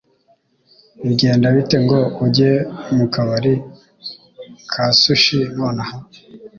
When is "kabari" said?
3.13-3.53